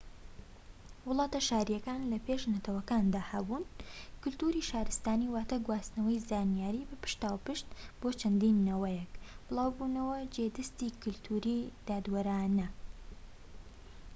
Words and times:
وڵاتە 1.07 1.39
شاریەکان 1.47 2.01
لە 2.11 2.17
پێش 2.25 2.41
نەتەوەکاندا 2.53 3.21
هەبوون 3.31 3.63
کەلتوری 4.21 4.67
شارستانی 4.69 5.31
واتە 5.35 5.57
گواستنەوەی 5.65 6.23
زانیاری 6.29 6.87
بە 6.89 6.95
پشتاوپشت 7.03 7.67
بۆ 7.99 8.07
چەند 8.19 8.41
نەوەیەك 8.67 9.11
بڵاوبوونەوەی 9.45 10.29
جێ 10.33 10.45
دەستی 10.57 10.95
کەلتوریی 11.03 11.71
دادوەرانە 11.87 12.67